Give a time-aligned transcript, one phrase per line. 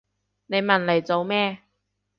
[0.47, 1.59] 你問嚟做咩？